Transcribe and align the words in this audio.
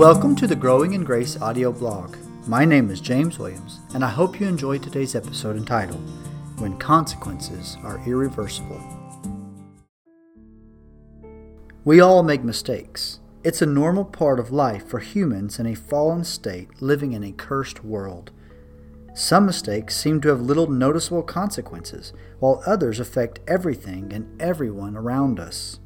Welcome 0.00 0.34
to 0.36 0.46
the 0.46 0.56
Growing 0.56 0.94
in 0.94 1.04
Grace 1.04 1.38
audio 1.42 1.70
blog. 1.70 2.16
My 2.46 2.64
name 2.64 2.88
is 2.88 3.02
James 3.02 3.38
Williams, 3.38 3.80
and 3.92 4.02
I 4.02 4.08
hope 4.08 4.40
you 4.40 4.46
enjoyed 4.46 4.82
today's 4.82 5.14
episode 5.14 5.58
entitled 5.58 6.00
When 6.56 6.78
Consequences 6.78 7.76
Are 7.84 8.00
Irreversible. 8.06 8.80
We 11.84 12.00
all 12.00 12.22
make 12.22 12.42
mistakes. 12.42 13.20
It's 13.44 13.60
a 13.60 13.66
normal 13.66 14.06
part 14.06 14.40
of 14.40 14.50
life 14.50 14.88
for 14.88 15.00
humans 15.00 15.58
in 15.58 15.66
a 15.66 15.74
fallen 15.74 16.24
state 16.24 16.80
living 16.80 17.12
in 17.12 17.22
a 17.22 17.32
cursed 17.32 17.84
world. 17.84 18.30
Some 19.14 19.44
mistakes 19.44 19.98
seem 19.98 20.22
to 20.22 20.30
have 20.30 20.40
little 20.40 20.70
noticeable 20.70 21.24
consequences, 21.24 22.14
while 22.38 22.62
others 22.64 23.00
affect 23.00 23.40
everything 23.46 24.14
and 24.14 24.40
everyone 24.40 24.96
around 24.96 25.38
us. 25.38 25.78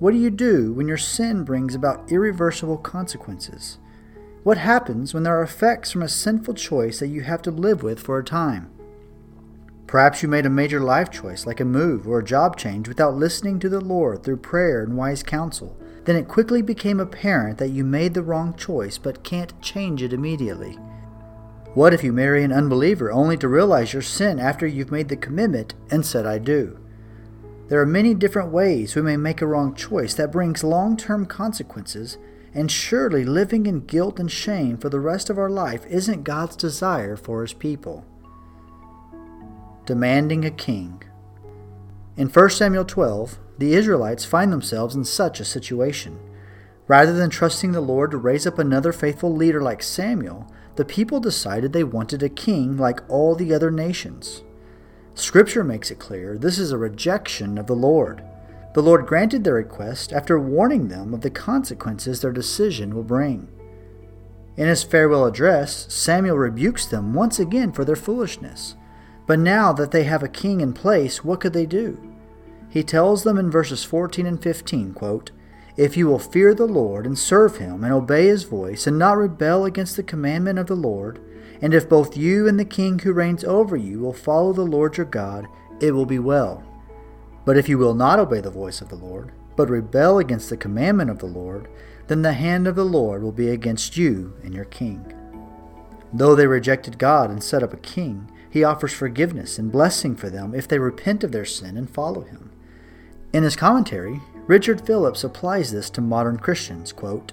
What 0.00 0.10
do 0.10 0.18
you 0.18 0.30
do 0.30 0.72
when 0.72 0.88
your 0.88 0.96
sin 0.96 1.44
brings 1.44 1.74
about 1.74 2.10
irreversible 2.10 2.78
consequences? 2.78 3.78
What 4.42 4.58
happens 4.58 5.14
when 5.14 5.22
there 5.22 5.38
are 5.38 5.42
effects 5.42 5.92
from 5.92 6.02
a 6.02 6.08
sinful 6.08 6.54
choice 6.54 6.98
that 6.98 7.08
you 7.08 7.22
have 7.22 7.42
to 7.42 7.50
live 7.50 7.82
with 7.82 8.00
for 8.00 8.18
a 8.18 8.24
time? 8.24 8.70
Perhaps 9.86 10.22
you 10.22 10.28
made 10.28 10.46
a 10.46 10.50
major 10.50 10.80
life 10.80 11.10
choice, 11.10 11.46
like 11.46 11.60
a 11.60 11.64
move 11.64 12.08
or 12.08 12.18
a 12.18 12.24
job 12.24 12.56
change, 12.56 12.88
without 12.88 13.14
listening 13.14 13.60
to 13.60 13.68
the 13.68 13.80
Lord 13.80 14.24
through 14.24 14.38
prayer 14.38 14.82
and 14.82 14.96
wise 14.96 15.22
counsel. 15.22 15.78
Then 16.04 16.16
it 16.16 16.26
quickly 16.26 16.60
became 16.60 16.98
apparent 16.98 17.58
that 17.58 17.70
you 17.70 17.84
made 17.84 18.14
the 18.14 18.22
wrong 18.22 18.54
choice 18.54 18.98
but 18.98 19.22
can't 19.22 19.58
change 19.62 20.02
it 20.02 20.12
immediately. 20.12 20.72
What 21.74 21.94
if 21.94 22.02
you 22.02 22.12
marry 22.12 22.42
an 22.42 22.52
unbeliever 22.52 23.12
only 23.12 23.36
to 23.36 23.48
realize 23.48 23.92
your 23.92 24.02
sin 24.02 24.40
after 24.40 24.66
you've 24.66 24.92
made 24.92 25.08
the 25.08 25.16
commitment 25.16 25.74
and 25.90 26.04
said, 26.04 26.26
I 26.26 26.38
do? 26.38 26.83
There 27.74 27.82
are 27.82 27.86
many 27.86 28.14
different 28.14 28.52
ways 28.52 28.94
we 28.94 29.02
may 29.02 29.16
make 29.16 29.42
a 29.42 29.48
wrong 29.48 29.74
choice 29.74 30.14
that 30.14 30.30
brings 30.30 30.62
long 30.62 30.96
term 30.96 31.26
consequences, 31.26 32.18
and 32.54 32.70
surely 32.70 33.24
living 33.24 33.66
in 33.66 33.84
guilt 33.84 34.20
and 34.20 34.30
shame 34.30 34.78
for 34.78 34.88
the 34.88 35.00
rest 35.00 35.28
of 35.28 35.40
our 35.40 35.50
life 35.50 35.84
isn't 35.86 36.22
God's 36.22 36.54
desire 36.54 37.16
for 37.16 37.42
His 37.42 37.52
people. 37.52 38.04
Demanding 39.86 40.44
a 40.44 40.52
king. 40.52 41.02
In 42.16 42.28
1 42.28 42.50
Samuel 42.50 42.84
12, 42.84 43.40
the 43.58 43.74
Israelites 43.74 44.24
find 44.24 44.52
themselves 44.52 44.94
in 44.94 45.04
such 45.04 45.40
a 45.40 45.44
situation. 45.44 46.20
Rather 46.86 47.12
than 47.12 47.28
trusting 47.28 47.72
the 47.72 47.80
Lord 47.80 48.12
to 48.12 48.18
raise 48.18 48.46
up 48.46 48.60
another 48.60 48.92
faithful 48.92 49.34
leader 49.34 49.60
like 49.60 49.82
Samuel, 49.82 50.46
the 50.76 50.84
people 50.84 51.18
decided 51.18 51.72
they 51.72 51.82
wanted 51.82 52.22
a 52.22 52.28
king 52.28 52.76
like 52.76 53.00
all 53.08 53.34
the 53.34 53.52
other 53.52 53.72
nations. 53.72 54.44
Scripture 55.14 55.62
makes 55.62 55.90
it 55.90 55.98
clear 56.00 56.36
this 56.36 56.58
is 56.58 56.72
a 56.72 56.78
rejection 56.78 57.56
of 57.56 57.66
the 57.66 57.76
Lord. 57.76 58.22
The 58.74 58.82
Lord 58.82 59.06
granted 59.06 59.44
their 59.44 59.54
request 59.54 60.12
after 60.12 60.38
warning 60.38 60.88
them 60.88 61.14
of 61.14 61.20
the 61.20 61.30
consequences 61.30 62.20
their 62.20 62.32
decision 62.32 62.94
will 62.94 63.04
bring. 63.04 63.48
In 64.56 64.66
his 64.66 64.82
farewell 64.82 65.24
address, 65.24 65.92
Samuel 65.92 66.36
rebukes 66.36 66.86
them 66.86 67.14
once 67.14 67.38
again 67.38 67.72
for 67.72 67.84
their 67.84 67.96
foolishness. 67.96 68.74
But 69.26 69.38
now 69.38 69.72
that 69.72 69.92
they 69.92 70.04
have 70.04 70.22
a 70.22 70.28
king 70.28 70.60
in 70.60 70.72
place, 70.72 71.24
what 71.24 71.40
could 71.40 71.52
they 71.52 71.66
do? 71.66 72.14
He 72.68 72.82
tells 72.82 73.22
them 73.22 73.38
in 73.38 73.50
verses 73.50 73.84
14 73.84 74.26
and 74.26 74.42
15, 74.42 74.94
quote, 74.94 75.30
If 75.76 75.96
you 75.96 76.08
will 76.08 76.18
fear 76.18 76.54
the 76.54 76.66
Lord 76.66 77.06
and 77.06 77.16
serve 77.16 77.58
him 77.58 77.84
and 77.84 77.92
obey 77.92 78.26
his 78.26 78.42
voice 78.42 78.88
and 78.88 78.98
not 78.98 79.16
rebel 79.16 79.64
against 79.64 79.96
the 79.96 80.02
commandment 80.02 80.58
of 80.58 80.66
the 80.66 80.74
Lord, 80.74 81.20
and 81.60 81.74
if 81.74 81.88
both 81.88 82.16
you 82.16 82.48
and 82.48 82.58
the 82.58 82.64
king 82.64 82.98
who 82.98 83.12
reigns 83.12 83.44
over 83.44 83.76
you 83.76 84.00
will 84.00 84.12
follow 84.12 84.52
the 84.52 84.62
Lord 84.62 84.96
your 84.96 85.06
God, 85.06 85.46
it 85.80 85.92
will 85.92 86.06
be 86.06 86.18
well. 86.18 86.62
But 87.44 87.56
if 87.56 87.68
you 87.68 87.78
will 87.78 87.94
not 87.94 88.18
obey 88.18 88.40
the 88.40 88.50
voice 88.50 88.80
of 88.80 88.88
the 88.88 88.96
Lord, 88.96 89.32
but 89.56 89.70
rebel 89.70 90.18
against 90.18 90.50
the 90.50 90.56
commandment 90.56 91.10
of 91.10 91.18
the 91.18 91.26
Lord, 91.26 91.68
then 92.06 92.22
the 92.22 92.32
hand 92.32 92.66
of 92.66 92.74
the 92.74 92.84
Lord 92.84 93.22
will 93.22 93.32
be 93.32 93.48
against 93.50 93.96
you 93.96 94.34
and 94.42 94.54
your 94.54 94.64
king. 94.64 95.12
Though 96.12 96.34
they 96.34 96.46
rejected 96.46 96.98
God 96.98 97.30
and 97.30 97.42
set 97.42 97.62
up 97.62 97.72
a 97.72 97.78
king, 97.78 98.30
he 98.48 98.62
offers 98.62 98.92
forgiveness 98.92 99.58
and 99.58 99.72
blessing 99.72 100.14
for 100.14 100.30
them 100.30 100.54
if 100.54 100.68
they 100.68 100.78
repent 100.78 101.24
of 101.24 101.32
their 101.32 101.44
sin 101.44 101.76
and 101.76 101.90
follow 101.90 102.22
him. 102.22 102.50
In 103.32 103.42
his 103.42 103.56
commentary, 103.56 104.20
Richard 104.46 104.86
Phillips 104.86 105.24
applies 105.24 105.72
this 105.72 105.90
to 105.90 106.00
modern 106.00 106.38
Christians. 106.38 106.92
Quote, 106.92 107.32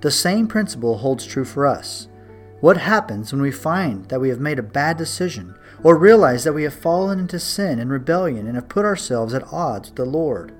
the 0.00 0.10
same 0.10 0.46
principle 0.46 0.98
holds 0.98 1.24
true 1.24 1.46
for 1.46 1.66
us. 1.66 2.08
What 2.64 2.78
happens 2.78 3.30
when 3.30 3.42
we 3.42 3.50
find 3.50 4.08
that 4.08 4.22
we 4.22 4.30
have 4.30 4.40
made 4.40 4.58
a 4.58 4.62
bad 4.62 4.96
decision 4.96 5.54
or 5.82 5.98
realize 5.98 6.44
that 6.44 6.54
we 6.54 6.62
have 6.62 6.72
fallen 6.72 7.18
into 7.18 7.38
sin 7.38 7.78
and 7.78 7.90
rebellion 7.90 8.46
and 8.46 8.54
have 8.54 8.70
put 8.70 8.86
ourselves 8.86 9.34
at 9.34 9.52
odds 9.52 9.90
with 9.90 9.96
the 9.96 10.06
Lord? 10.06 10.54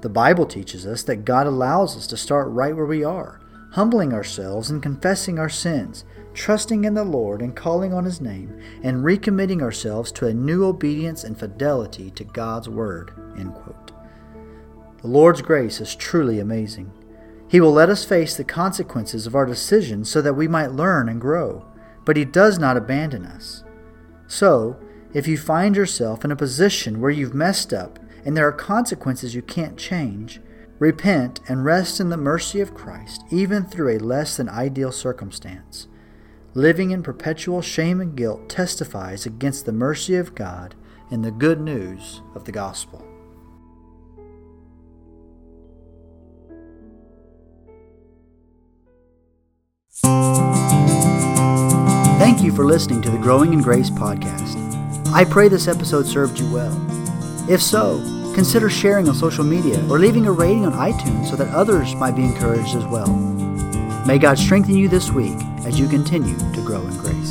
The 0.00 0.08
Bible 0.08 0.46
teaches 0.46 0.84
us 0.84 1.04
that 1.04 1.24
God 1.24 1.46
allows 1.46 1.96
us 1.96 2.08
to 2.08 2.16
start 2.16 2.48
right 2.48 2.74
where 2.74 2.86
we 2.86 3.04
are, 3.04 3.40
humbling 3.74 4.12
ourselves 4.12 4.68
and 4.68 4.82
confessing 4.82 5.38
our 5.38 5.48
sins, 5.48 6.04
trusting 6.34 6.84
in 6.84 6.94
the 6.94 7.04
Lord 7.04 7.40
and 7.40 7.54
calling 7.54 7.94
on 7.94 8.04
His 8.04 8.20
name, 8.20 8.60
and 8.82 9.04
recommitting 9.04 9.62
ourselves 9.62 10.10
to 10.10 10.26
a 10.26 10.34
new 10.34 10.64
obedience 10.64 11.22
and 11.22 11.38
fidelity 11.38 12.10
to 12.16 12.24
God's 12.24 12.68
Word. 12.68 13.12
The 13.36 15.06
Lord's 15.06 15.42
grace 15.42 15.80
is 15.80 15.94
truly 15.94 16.40
amazing. 16.40 16.90
He 17.48 17.60
will 17.60 17.72
let 17.72 17.88
us 17.88 18.04
face 18.04 18.36
the 18.36 18.44
consequences 18.44 19.26
of 19.26 19.34
our 19.34 19.46
decisions 19.46 20.10
so 20.10 20.20
that 20.20 20.34
we 20.34 20.46
might 20.46 20.72
learn 20.72 21.08
and 21.08 21.20
grow, 21.20 21.64
but 22.04 22.16
He 22.16 22.24
does 22.24 22.58
not 22.58 22.76
abandon 22.76 23.24
us. 23.24 23.64
So, 24.26 24.76
if 25.14 25.26
you 25.26 25.38
find 25.38 25.74
yourself 25.74 26.24
in 26.24 26.30
a 26.30 26.36
position 26.36 27.00
where 27.00 27.10
you've 27.10 27.34
messed 27.34 27.72
up 27.72 27.98
and 28.24 28.36
there 28.36 28.46
are 28.46 28.52
consequences 28.52 29.34
you 29.34 29.40
can't 29.40 29.78
change, 29.78 30.40
repent 30.78 31.40
and 31.48 31.64
rest 31.64 31.98
in 31.98 32.10
the 32.10 32.16
mercy 32.16 32.60
of 32.60 32.74
Christ, 32.74 33.24
even 33.30 33.64
through 33.64 33.96
a 33.96 33.98
less 33.98 34.36
than 34.36 34.50
ideal 34.50 34.92
circumstance. 34.92 35.88
Living 36.54 36.90
in 36.90 37.02
perpetual 37.02 37.62
shame 37.62 38.00
and 38.00 38.16
guilt 38.16 38.48
testifies 38.48 39.24
against 39.24 39.64
the 39.64 39.72
mercy 39.72 40.14
of 40.16 40.34
God 40.34 40.74
and 41.10 41.24
the 41.24 41.30
good 41.30 41.60
news 41.60 42.20
of 42.34 42.44
the 42.44 42.52
gospel. 42.52 43.04
Thank 52.18 52.42
you 52.42 52.52
for 52.54 52.64
listening 52.64 53.02
to 53.02 53.10
the 53.10 53.18
Growing 53.18 53.52
in 53.52 53.62
Grace 53.62 53.90
podcast. 53.90 54.56
I 55.12 55.24
pray 55.24 55.48
this 55.48 55.68
episode 55.68 56.06
served 56.06 56.38
you 56.38 56.52
well. 56.52 56.72
If 57.50 57.62
so, 57.62 57.98
consider 58.34 58.68
sharing 58.68 59.08
on 59.08 59.14
social 59.14 59.44
media 59.44 59.80
or 59.88 59.98
leaving 59.98 60.26
a 60.26 60.32
rating 60.32 60.66
on 60.66 60.72
iTunes 60.72 61.30
so 61.30 61.36
that 61.36 61.48
others 61.54 61.94
might 61.94 62.16
be 62.16 62.24
encouraged 62.24 62.76
as 62.76 62.84
well. 62.86 63.08
May 64.06 64.18
God 64.18 64.38
strengthen 64.38 64.76
you 64.76 64.88
this 64.88 65.10
week 65.10 65.36
as 65.64 65.78
you 65.78 65.88
continue 65.88 66.36
to 66.36 66.62
grow 66.64 66.80
in 66.80 66.96
grace. 66.98 67.27